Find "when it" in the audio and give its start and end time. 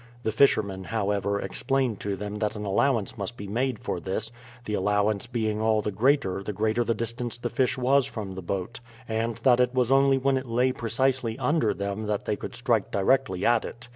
10.17-10.47